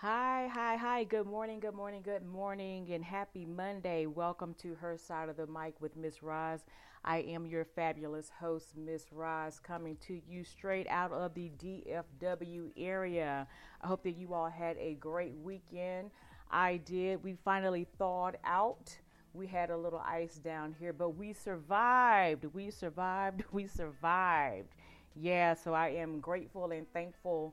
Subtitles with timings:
[0.00, 1.02] Hi, hi, hi.
[1.02, 4.06] Good morning, good morning, good morning, and happy Monday.
[4.06, 6.60] Welcome to Her Side of the Mic with Miss Roz.
[7.04, 12.70] I am your fabulous host, Miss Roz, coming to you straight out of the DFW
[12.76, 13.48] area.
[13.82, 16.12] I hope that you all had a great weekend.
[16.48, 17.24] I did.
[17.24, 18.96] We finally thawed out.
[19.34, 22.44] We had a little ice down here, but we survived.
[22.54, 23.42] We survived.
[23.50, 24.76] We survived.
[25.16, 27.52] Yeah, so I am grateful and thankful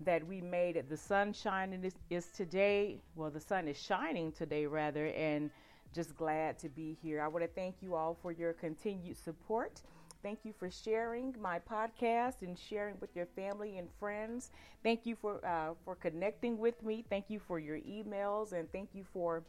[0.00, 0.88] that we made it.
[0.88, 2.98] The sunshine is, is today.
[3.14, 5.50] Well, the sun is shining today, rather, and
[5.94, 7.20] just glad to be here.
[7.20, 9.82] I want to thank you all for your continued support.
[10.22, 14.50] Thank you for sharing my podcast and sharing with your family and friends.
[14.82, 17.04] Thank you for uh, for connecting with me.
[17.10, 19.42] Thank you for your emails and thank you for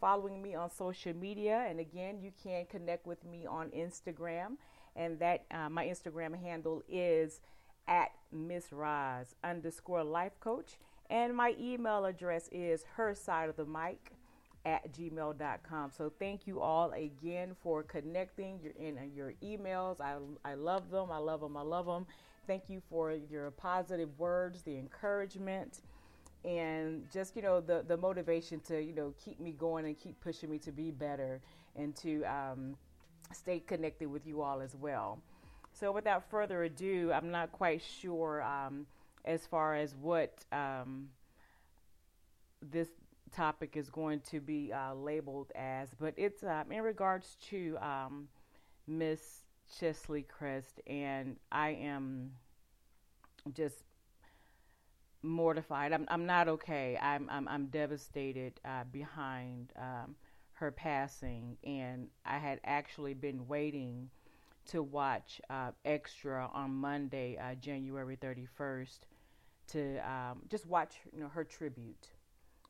[0.00, 1.66] following me on social media.
[1.68, 4.56] And again, you can connect with me on Instagram,
[4.94, 7.40] and that uh, my Instagram handle is
[7.90, 10.78] at Miss Roz underscore life coach.
[11.10, 14.12] And my email address is her side of the mic
[14.64, 15.90] at gmail.com.
[15.90, 18.60] So thank you all again for connecting.
[18.62, 20.00] You're in your emails.
[20.00, 21.10] I, I love them.
[21.10, 21.56] I love them.
[21.56, 22.06] I love them.
[22.46, 25.80] Thank you for your positive words, the encouragement,
[26.44, 30.20] and just, you know, the, the motivation to, you know, keep me going and keep
[30.20, 31.40] pushing me to be better
[31.76, 32.76] and to um,
[33.32, 35.20] stay connected with you all as well.
[35.80, 38.84] So, without further ado, I'm not quite sure um,
[39.24, 41.08] as far as what um,
[42.60, 42.88] this
[43.34, 48.28] topic is going to be uh, labeled as, but it's uh, in regards to um,
[48.86, 49.20] Miss
[49.78, 52.32] Cheslie Kryst, and I am
[53.54, 53.84] just
[55.22, 55.94] mortified.
[55.94, 56.98] I'm I'm not okay.
[57.00, 60.14] I'm I'm, I'm devastated uh, behind um,
[60.52, 64.10] her passing, and I had actually been waiting
[64.70, 68.98] to watch uh, Extra on Monday, uh, January 31st,
[69.68, 72.08] to um, just watch you know her tribute,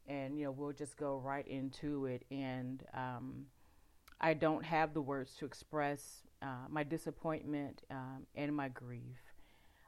[0.06, 2.24] and you know we'll just go right into it.
[2.30, 3.46] And um,
[4.20, 9.20] I don't have the words to express uh, my disappointment um, and my grief.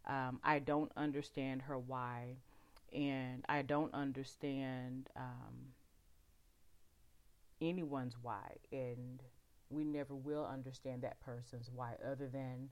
[0.07, 2.37] Um, I don't understand her why,
[2.93, 5.73] and I don't understand um,
[7.61, 9.23] anyone's why, and
[9.73, 12.69] we never will understand that person's why, other than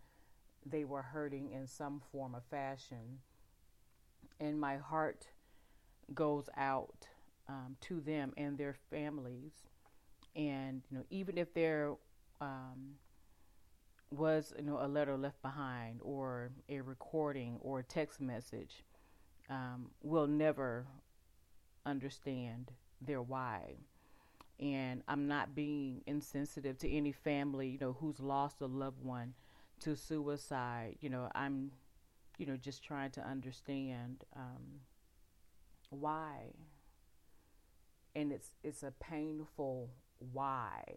[0.65, 3.21] they were hurting in some form or fashion.
[4.39, 5.29] And my heart
[6.15, 7.09] goes out
[7.49, 9.53] um, to them and their families.
[10.37, 11.95] And you know, even if there
[12.41, 12.95] um,
[14.11, 18.85] was you know a letter left behind, or a recording, or a text message,
[19.49, 20.87] um, we'll never
[21.85, 23.75] understand their why
[24.61, 29.33] and I'm not being insensitive to any family, you know, who's lost a loved one
[29.81, 30.97] to suicide.
[31.01, 31.73] You know, I'm,
[32.37, 34.81] you know, just trying to understand um,
[35.89, 36.53] why,
[38.15, 39.91] and it's it's a painful
[40.33, 40.97] why,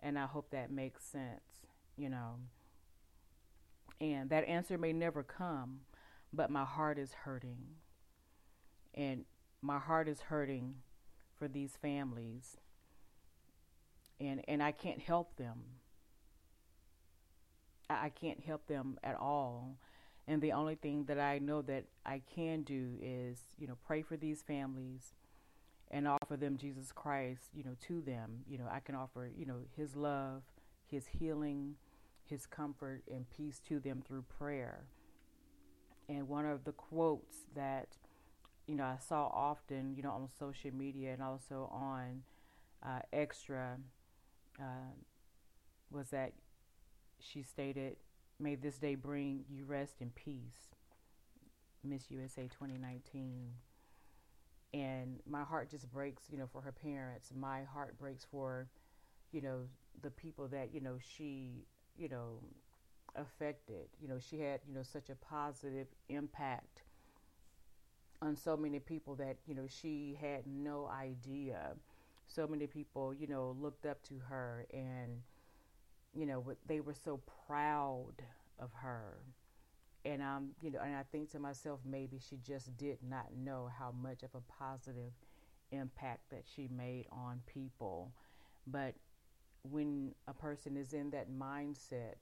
[0.00, 1.66] and I hope that makes sense.
[1.96, 2.34] You know,
[4.00, 5.82] and that answer may never come,
[6.32, 7.76] but my heart is hurting,
[8.92, 9.24] and
[9.62, 10.74] my heart is hurting
[11.38, 12.56] for these families
[14.20, 15.62] and and I can't help them.
[17.88, 19.76] I, I can't help them at all.
[20.28, 24.02] And the only thing that I know that I can do is, you know, pray
[24.02, 25.14] for these families
[25.88, 28.40] and offer them Jesus Christ, you know, to them.
[28.48, 30.42] You know, I can offer, you know, his love,
[30.84, 31.76] his healing,
[32.24, 34.86] his comfort and peace to them through prayer.
[36.08, 37.96] And one of the quotes that
[38.66, 42.22] you know, I saw often, you know, on social media and also on
[42.84, 43.76] uh, Extra
[44.58, 44.92] uh,
[45.90, 46.32] was that
[47.20, 47.96] she stated,
[48.38, 50.74] May this day bring you rest and peace.
[51.82, 53.52] Miss USA 2019.
[54.74, 57.32] And my heart just breaks, you know, for her parents.
[57.34, 58.68] My heart breaks for,
[59.32, 59.60] you know,
[60.02, 61.66] the people that, you know, she,
[61.96, 62.40] you know,
[63.14, 63.88] affected.
[64.02, 66.82] You know, she had, you know, such a positive impact
[68.26, 71.74] on so many people that you know she had no idea.
[72.28, 75.22] So many people, you know, looked up to her, and
[76.14, 78.14] you know, they were so proud
[78.58, 79.18] of her.
[80.04, 83.70] And I'm, you know, and I think to myself, maybe she just did not know
[83.78, 85.12] how much of a positive
[85.72, 88.12] impact that she made on people.
[88.66, 88.94] But
[89.70, 92.16] when a person is in that mindset,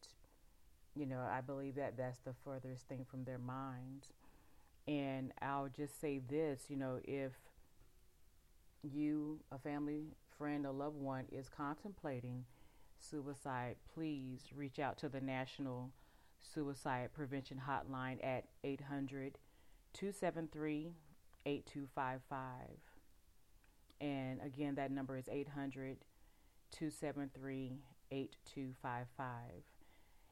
[0.96, 4.12] you know, I believe that that's the furthest thing from their minds.
[4.86, 7.32] And I'll just say this you know, if
[8.82, 12.44] you, a family friend, a loved one, is contemplating
[12.98, 15.90] suicide, please reach out to the National
[16.40, 19.38] Suicide Prevention Hotline at 800
[19.94, 20.92] 273
[21.46, 22.48] 8255.
[24.00, 25.98] And again, that number is 800
[26.72, 27.78] 273
[28.10, 29.28] 8255.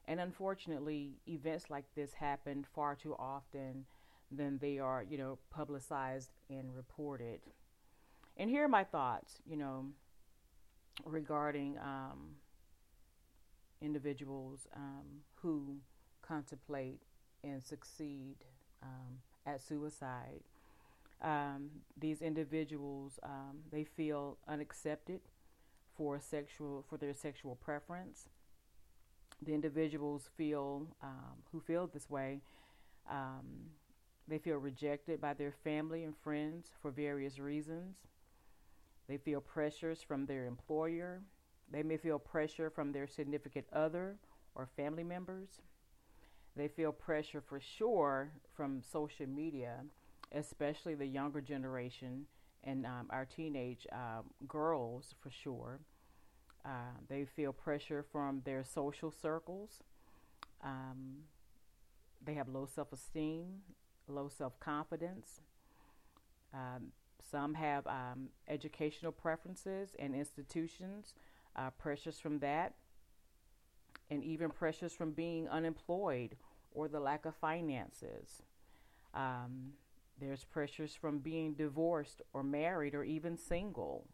[0.05, 3.85] And unfortunately, events like this happen far too often
[4.35, 7.41] than they are, you know, publicized and reported.
[8.37, 9.85] And here are my thoughts, you know,
[11.05, 12.35] regarding um,
[13.81, 15.77] individuals um, who
[16.21, 17.01] contemplate
[17.43, 18.35] and succeed
[18.81, 20.41] um, at suicide.
[21.21, 25.21] Um, these individuals um, they feel unaccepted
[25.95, 28.29] for sexual for their sexual preference.
[29.41, 32.41] The individuals feel um, who feel this way.
[34.27, 37.97] They feel rejected by their family and friends for various reasons.
[39.07, 41.21] They feel pressures from their employer.
[41.69, 44.17] They may feel pressure from their significant other
[44.55, 45.61] or family members.
[46.55, 49.81] They feel pressure for sure from social media,
[50.31, 52.27] especially the younger generation
[52.63, 55.79] and um, our teenage uh, girls for sure.
[56.65, 59.83] Uh, they feel pressure from their social circles.
[60.63, 61.23] Um,
[62.23, 63.63] they have low self esteem,
[64.07, 65.41] low self confidence.
[66.53, 66.91] Um,
[67.31, 71.13] some have um, educational preferences and institutions,
[71.55, 72.73] uh, pressures from that,
[74.09, 76.35] and even pressures from being unemployed
[76.73, 78.43] or the lack of finances.
[79.13, 79.73] Um,
[80.19, 84.05] there's pressures from being divorced or married or even single.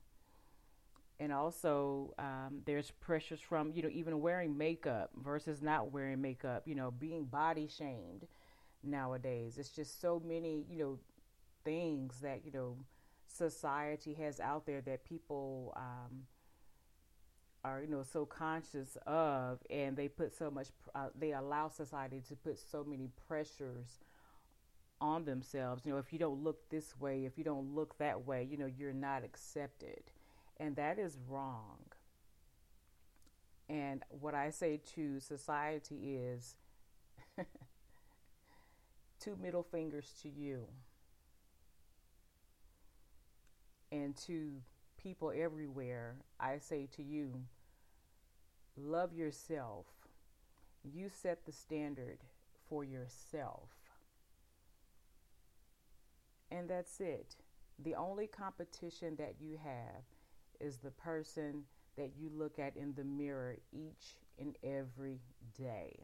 [1.19, 6.63] And also, um, there's pressures from, you know, even wearing makeup versus not wearing makeup,
[6.65, 8.25] you know, being body shamed
[8.83, 9.57] nowadays.
[9.57, 10.99] It's just so many, you know,
[11.63, 12.77] things that, you know,
[13.27, 16.25] society has out there that people um,
[17.63, 22.21] are, you know, so conscious of, and they put so much, uh, they allow society
[22.27, 23.99] to put so many pressures
[25.01, 25.85] on themselves.
[25.85, 28.57] You know, if you don't look this way, if you don't look that way, you
[28.57, 30.03] know, you're not accepted.
[30.57, 31.77] And that is wrong.
[33.69, 36.55] And what I say to society is
[39.19, 40.65] two middle fingers to you
[43.91, 44.51] and to
[45.01, 46.15] people everywhere.
[46.39, 47.33] I say to you,
[48.77, 49.85] love yourself.
[50.83, 52.19] You set the standard
[52.69, 53.69] for yourself.
[56.51, 57.35] And that's it.
[57.83, 60.03] The only competition that you have
[60.59, 61.63] is the person
[61.97, 65.19] that you look at in the mirror each and every
[65.57, 65.99] day.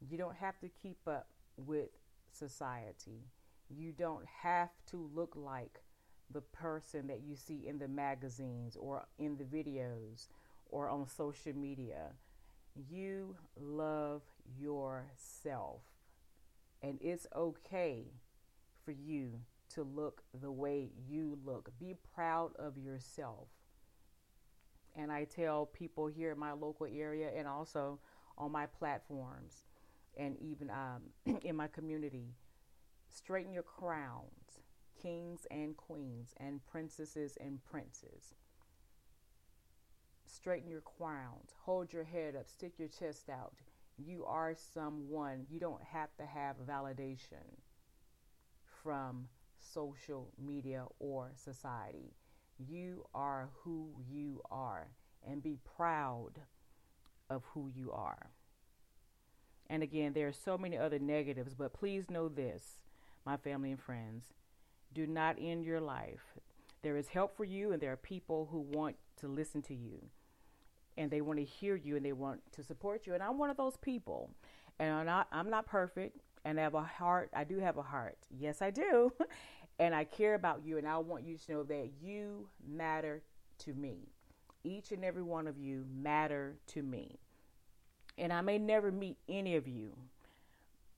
[0.00, 1.28] You don't have to keep up
[1.66, 1.88] with
[2.32, 3.26] society.
[3.68, 5.82] You don't have to look like
[6.30, 10.28] the person that you see in the magazines or in the videos
[10.70, 12.12] or on social media.
[12.88, 14.22] You love
[14.58, 15.82] yourself.
[16.82, 18.06] And it's okay
[18.84, 19.40] for you
[19.74, 21.70] to look the way you look.
[21.78, 23.48] Be proud of yourself.
[24.96, 28.00] And I tell people here in my local area and also
[28.36, 29.64] on my platforms
[30.16, 32.34] and even um, in my community
[33.10, 34.60] straighten your crowns,
[35.00, 38.34] kings and queens, and princesses and princes.
[40.24, 43.52] Straighten your crowns, hold your head up, stick your chest out.
[43.98, 45.46] You are someone.
[45.50, 47.60] You don't have to have validation
[48.82, 49.28] from
[49.58, 52.14] social media or society.
[52.58, 54.88] You are who you are
[55.26, 56.40] and be proud
[57.30, 58.30] of who you are.
[59.72, 62.82] And again, there are so many other negatives, but please know this,
[63.24, 64.26] my family and friends.
[64.92, 66.36] Do not end your life.
[66.82, 70.02] There is help for you, and there are people who want to listen to you,
[70.98, 73.14] and they want to hear you, and they want to support you.
[73.14, 74.28] And I'm one of those people.
[74.78, 77.30] And I'm not, I'm not perfect, and I have a heart.
[77.34, 78.18] I do have a heart.
[78.30, 79.10] Yes, I do.
[79.78, 83.22] and I care about you, and I want you to know that you matter
[83.60, 84.10] to me.
[84.64, 87.21] Each and every one of you matter to me.
[88.18, 89.96] And I may never meet any of you,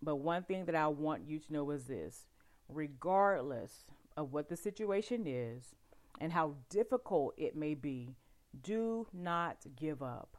[0.02, 2.26] but one thing that I want you to know is this
[2.68, 3.84] regardless
[4.16, 5.74] of what the situation is
[6.20, 8.16] and how difficult it may be,
[8.62, 10.36] do not give up.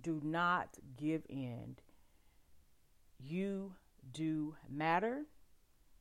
[0.00, 1.76] Do not give in.
[3.18, 3.74] You
[4.12, 5.24] do matter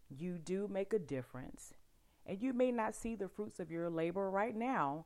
[0.09, 1.73] you do make a difference.
[2.25, 5.05] And you may not see the fruits of your labor right now,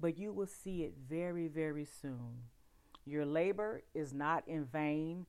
[0.00, 2.44] but you will see it very, very soon.
[3.08, 5.26] Your labor is not in vain.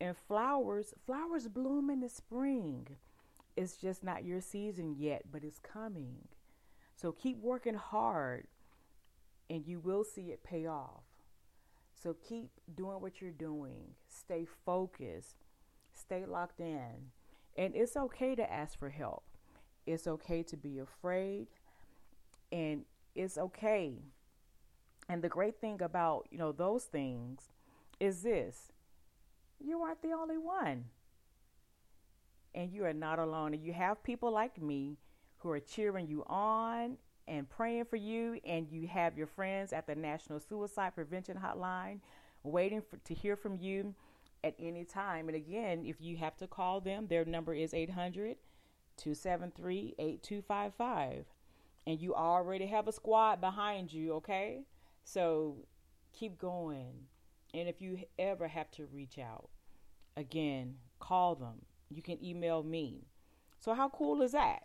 [0.00, 2.86] And flowers, flowers bloom in the spring.
[3.56, 6.28] It's just not your season yet, but it's coming.
[6.94, 8.46] So keep working hard
[9.48, 11.04] and you will see it pay off.
[12.02, 13.94] So keep doing what you're doing.
[14.08, 15.36] Stay focused.
[15.94, 17.10] Stay locked in.
[17.56, 19.24] And it's okay to ask for help.
[19.86, 21.46] It's okay to be afraid.
[22.52, 22.84] And
[23.14, 23.94] it's okay.
[25.08, 27.40] And the great thing about, you know, those things
[28.00, 28.72] is this
[29.58, 30.84] you aren't the only one.
[32.54, 33.54] And you are not alone.
[33.54, 34.98] And you have people like me
[35.38, 36.96] who are cheering you on
[37.28, 38.38] and praying for you.
[38.44, 42.00] And you have your friends at the National Suicide Prevention Hotline
[42.42, 43.94] waiting for, to hear from you
[44.44, 45.28] at any time.
[45.28, 48.36] And again, if you have to call them, their number is 800
[48.96, 51.24] 273 8255.
[51.86, 54.64] And you already have a squad behind you, okay?
[55.06, 55.58] So
[56.12, 57.06] keep going.
[57.54, 59.48] And if you ever have to reach out,
[60.16, 61.62] again, call them.
[61.88, 63.06] You can email me.
[63.60, 64.64] So, how cool is that?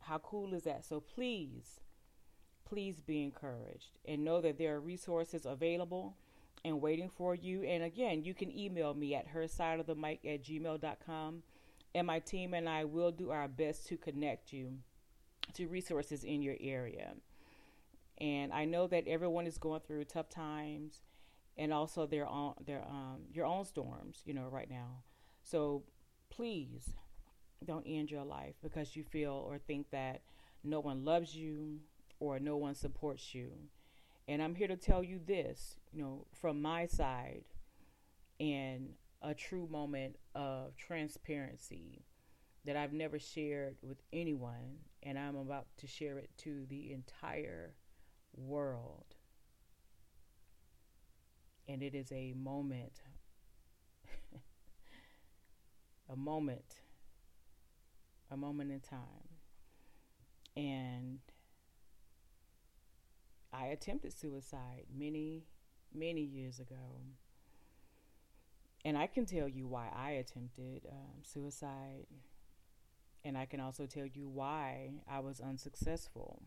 [0.00, 0.84] How cool is that?
[0.84, 1.80] So, please,
[2.68, 6.16] please be encouraged and know that there are resources available
[6.64, 7.62] and waiting for you.
[7.62, 11.42] And again, you can email me at her side of the mic at gmail.com.
[11.94, 14.78] And my team and I will do our best to connect you
[15.54, 17.14] to resources in your area.
[18.20, 21.02] And I know that everyone is going through tough times
[21.56, 25.02] and also their own their um your own storms, you know, right now.
[25.42, 25.82] So
[26.30, 26.92] please
[27.64, 30.22] don't end your life because you feel or think that
[30.64, 31.80] no one loves you
[32.20, 33.50] or no one supports you.
[34.26, 37.44] And I'm here to tell you this, you know, from my side
[38.38, 38.90] in
[39.22, 42.04] a true moment of transparency
[42.64, 47.72] that I've never shared with anyone, and I'm about to share it to the entire
[48.38, 49.14] world.
[51.66, 53.02] And it is a moment,
[56.10, 56.80] a moment,
[58.30, 59.28] a moment in time.
[60.56, 61.18] And
[63.52, 65.44] I attempted suicide many,
[65.94, 67.02] many years ago.
[68.84, 72.06] And I can tell you why I attempted um, suicide.
[73.24, 76.42] And I can also tell you why I was unsuccessful.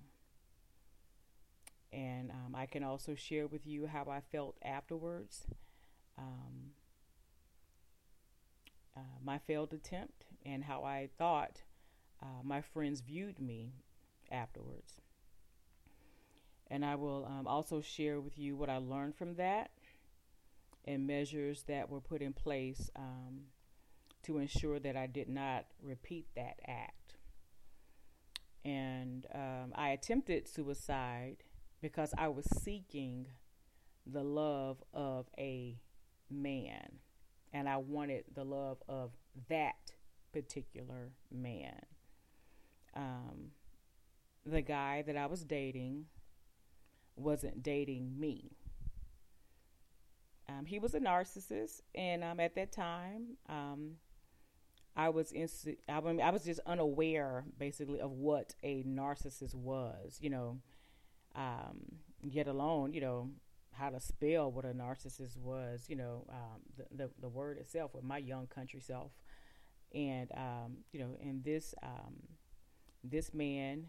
[1.93, 5.45] And um, I can also share with you how I felt afterwards.
[6.17, 6.71] Um,
[8.95, 11.62] uh, my failed attempt and how I thought
[12.21, 13.74] uh, my friends viewed me
[14.31, 15.01] afterwards.
[16.69, 19.71] And I will um, also share with you what I learned from that
[20.86, 23.41] and measures that were put in place um,
[24.24, 27.15] to ensure that I did not repeat that act.
[28.63, 31.43] And um, I attempted suicide
[31.81, 33.27] because I was seeking
[34.05, 35.77] the love of a
[36.29, 37.00] man.
[37.53, 39.11] And I wanted the love of
[39.50, 39.91] that
[40.31, 41.81] particular man.
[42.95, 43.51] Um,
[44.45, 46.05] the guy that I was dating
[47.15, 48.51] wasn't dating me.
[50.47, 53.91] Um, he was a narcissist, and um, at that time, um,
[54.95, 55.33] I was
[55.88, 60.17] I, I was just unaware, basically, of what a narcissist was.
[60.21, 60.59] You know,
[61.35, 61.79] um,
[62.23, 63.29] yet alone, you know,
[63.73, 65.85] how to spell what a narcissist was.
[65.88, 69.11] You know, um, the, the, the word itself with my young country self,
[69.93, 71.73] and um, you know, and this
[73.03, 73.88] this man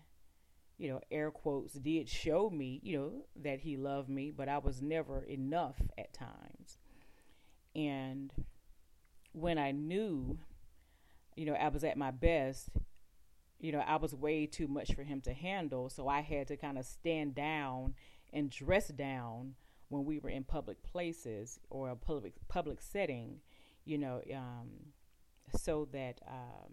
[0.79, 4.59] you know, air quotes, did show me, you know, that he loved me, but I
[4.59, 6.79] was never enough at times.
[7.77, 8.33] And
[9.33, 10.39] when I knew,
[11.37, 12.71] you know, I was at my best,
[13.63, 15.89] you know, I was way too much for him to handle.
[15.89, 17.95] So I had to kind of stand down
[18.33, 19.55] and dress down
[19.89, 23.41] when we were in public places or a public public setting,
[23.85, 24.69] you know, um,
[25.57, 26.73] so that um,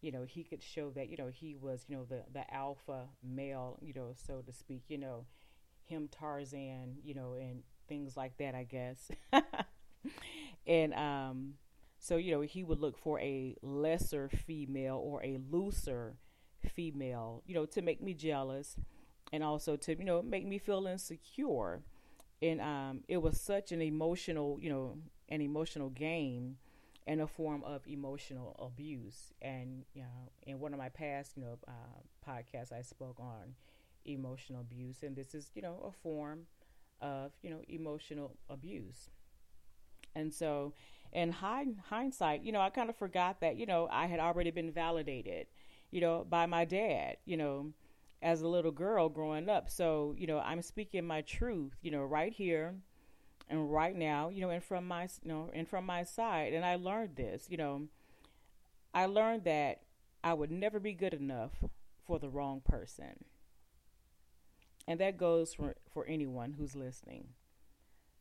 [0.00, 3.08] you know, he could show that, you know, he was, you know, the, the alpha
[3.24, 5.26] male, you know, so to speak, you know,
[5.84, 9.10] him Tarzan, you know, and things like that, I guess.
[10.66, 11.54] and um,
[12.06, 16.16] so, you know, he would look for a lesser female or a looser
[16.74, 18.76] female, you know, to make me jealous
[19.32, 21.82] and also to, you know, make me feel insecure.
[22.42, 24.98] And um, it was such an emotional, you know,
[25.28, 26.56] an emotional game
[27.06, 29.32] and a form of emotional abuse.
[29.42, 33.54] And you know, in one of my past, you know, uh, podcasts, I spoke on
[34.04, 36.46] emotional abuse, and this is, you know, a form
[37.00, 39.10] of, you know, emotional abuse.
[40.14, 40.72] And so,
[41.12, 44.70] in hindsight, you know, I kind of forgot that, you know, I had already been
[44.70, 45.46] validated,
[45.90, 47.72] you know, by my dad, you know,
[48.22, 49.70] as a little girl growing up.
[49.70, 52.74] So, you know, I'm speaking my truth, you know, right here
[53.48, 56.64] and right now, you know, and from my, you know, and from my side, and
[56.64, 57.88] I learned this, you know,
[58.92, 59.82] I learned that
[60.24, 61.52] I would never be good enough
[62.06, 63.24] for the wrong person.
[64.88, 67.28] And that goes for, for anyone who's listening.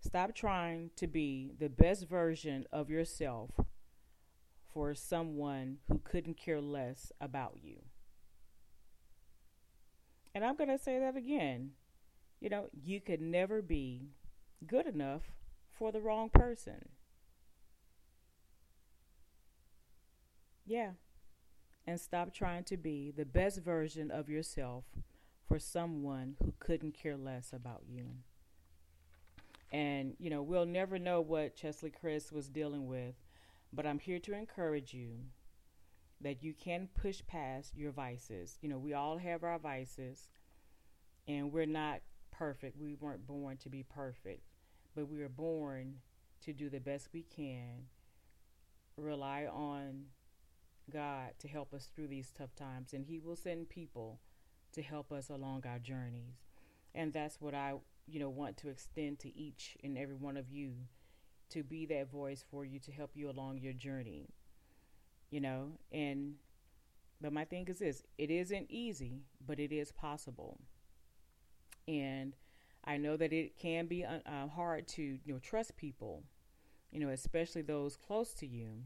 [0.05, 3.49] Stop trying to be the best version of yourself
[4.71, 7.77] for someone who couldn't care less about you.
[10.35, 11.71] And I'm going to say that again.
[12.39, 14.09] You know, you could never be
[14.67, 15.23] good enough
[15.71, 16.89] for the wrong person.
[20.67, 20.91] Yeah.
[21.87, 24.83] And stop trying to be the best version of yourself
[25.47, 28.17] for someone who couldn't care less about you.
[29.71, 33.15] And, you know, we'll never know what Cheslie Kryst was dealing with,
[33.73, 35.25] but I'm here to encourage you
[36.21, 38.57] that you can push past your vices.
[38.61, 40.29] You know, we all have our vices,
[41.27, 42.77] and we're not perfect.
[42.77, 44.43] We weren't born to be perfect,
[44.95, 45.95] but we were born
[46.41, 47.87] to do the best we can,
[48.97, 50.05] rely on
[50.91, 54.19] God to help us through these tough times, and He will send people
[54.73, 56.45] to help us along our journeys.
[56.93, 57.73] And that's what I,
[58.07, 60.73] you know, want to extend to each and every one of you
[61.49, 64.29] to be that voice for you to help you along your journey.
[65.29, 66.35] You know, and
[67.21, 70.59] but my thing is this, it isn't easy, but it is possible.
[71.87, 72.35] And
[72.83, 76.23] I know that it can be uh, hard to, you know, trust people,
[76.91, 78.83] you know, especially those close to you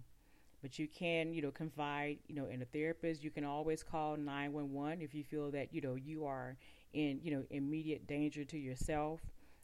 [0.62, 3.24] but you can you know confide you know in a therapist.
[3.24, 6.58] You can always call 911 if you feel that you know you are
[6.94, 9.22] in you know immediate danger to yourself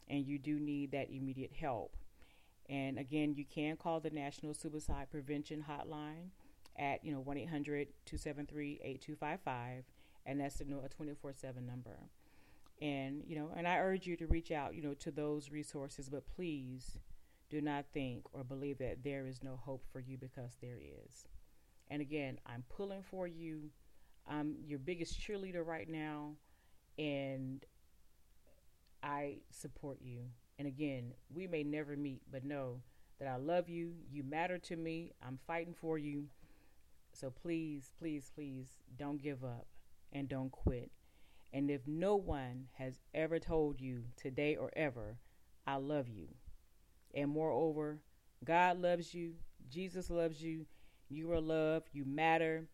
[0.08, 1.94] and you do need that immediate help.
[2.68, 6.30] And again you can call the national suicide prevention hotline
[6.78, 9.82] at you know 1-800-273-8255
[10.26, 11.98] and that's you know, a 24-7 number.
[12.82, 16.10] And you know and i urge you to reach out you know to those resources
[16.10, 16.98] but please
[17.48, 21.26] do not think or believe that there is no hope for you because there is.
[21.88, 23.70] And again, I'm pulling for you.
[24.28, 26.32] I'm your biggest cheerleader right now,
[26.98, 27.64] and
[29.02, 30.22] I support you.
[30.58, 32.80] And again, we may never meet, but know
[33.20, 33.92] that I love you.
[34.10, 35.12] You matter to me.
[35.24, 36.24] I'm fighting for you.
[37.12, 39.66] So please, please, please don't give up
[40.12, 40.90] and don't quit.
[41.52, 45.18] And if no one has ever told you today or ever,
[45.66, 46.28] I love you,
[47.16, 47.98] and moreover,
[48.44, 49.32] God loves you,
[49.70, 50.66] Jesus loves you,
[51.08, 52.68] you are loved, you matter,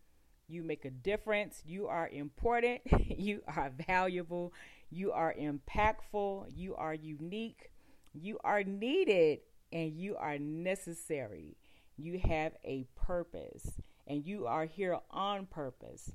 [0.47, 2.81] you make a difference, you are important,
[3.17, 4.53] you are valuable,
[4.91, 7.71] you are impactful, you are unique,
[8.13, 9.39] you are needed,
[9.71, 11.57] and you are necessary.
[11.97, 13.71] You have a purpose,
[14.05, 16.11] and you are here on purpose.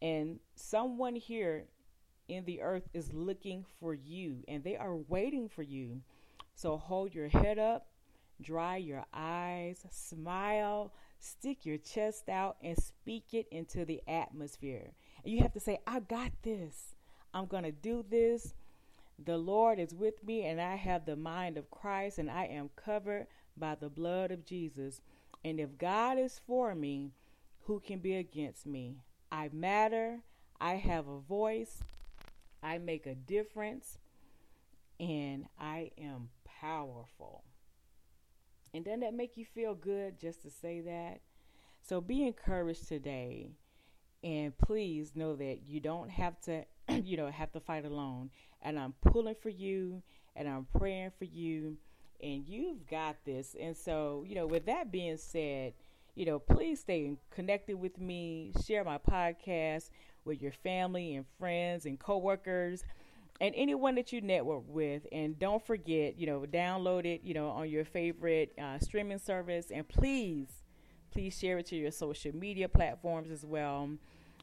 [0.00, 1.64] And someone here
[2.28, 6.02] in the earth is looking for you, and they are waiting for you
[6.54, 7.86] so hold your head up,
[8.40, 14.92] dry your eyes, smile, stick your chest out, and speak it into the atmosphere.
[15.24, 16.94] And you have to say, I got this.
[17.32, 18.54] I'm going to do this.
[19.24, 22.70] The Lord is with me, and I have the mind of Christ, and I am
[22.76, 25.00] covered by the blood of Jesus.
[25.44, 27.12] And if God is for me,
[27.62, 28.96] who can be against me?
[29.30, 30.20] I matter.
[30.60, 31.82] I have a voice.
[32.62, 33.98] I make a difference.
[35.00, 36.28] And I am
[36.60, 37.44] powerful.
[38.72, 41.20] And doesn't that make you feel good just to say that?
[41.80, 43.52] So be encouraged today.
[44.22, 48.30] And please know that you don't have to, you know, have to fight alone.
[48.62, 50.02] And I'm pulling for you
[50.34, 51.76] and I'm praying for you.
[52.22, 53.54] And you've got this.
[53.60, 55.74] And so, you know, with that being said,
[56.14, 58.52] you know, please stay connected with me.
[58.64, 59.90] Share my podcast
[60.24, 62.82] with your family and friends and coworkers
[63.40, 65.06] and anyone that you network with.
[65.12, 69.70] And don't forget, you know, download it, you know, on your favorite uh, streaming service.
[69.70, 70.48] And please,
[71.12, 73.90] please share it to your social media platforms as well.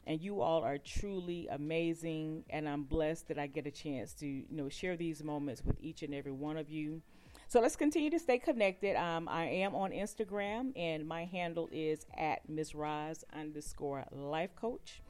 [0.07, 2.43] And you all are truly amazing.
[2.49, 5.77] And I'm blessed that I get a chance to, you know, share these moments with
[5.79, 7.01] each and every one of you.
[7.47, 8.95] So let's continue to stay connected.
[8.95, 12.73] Um, I am on Instagram, and my handle is at Ms.
[12.73, 15.01] Roz underscore life coach.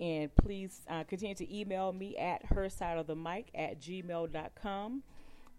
[0.00, 5.02] And please uh, continue to email me at her side of the mic at gmail.com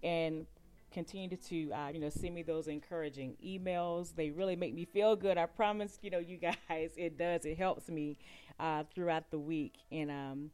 [0.04, 0.46] and
[0.92, 4.16] continue to uh, you know send me those encouraging emails.
[4.16, 5.98] They really make me feel good i promise.
[6.02, 6.38] You know you
[6.70, 7.46] guys it does.
[7.46, 8.18] It helps me
[8.60, 9.76] uh, throughout the week.
[9.92, 10.52] And um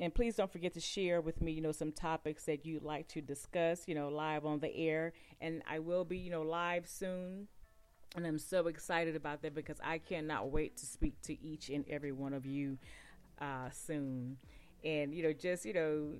[0.00, 3.08] and please don't forget to share with me you know some topics that you'd like
[3.08, 5.12] to discuss you know live on the air.
[5.40, 7.48] And i will be you know live soon
[8.16, 11.84] and I'm so excited about that because I cannot wait to speak to each and
[11.88, 12.78] every one of you
[13.40, 14.38] uh, soon.
[14.84, 16.12] And, you know, just, you know,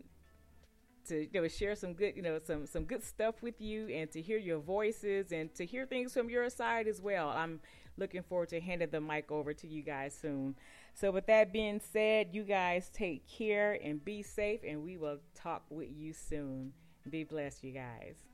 [1.09, 4.11] to you know share some good you know some some good stuff with you and
[4.11, 7.31] to hear your voices and to hear things from your side as well.
[7.31, 7.61] I'm
[7.97, 10.55] looking forward to handing the mic over to you guys soon.
[10.93, 15.19] So with that being said you guys take care and be safe and we will
[15.35, 16.75] talk with you soon.
[17.09, 18.28] Be blessed you guys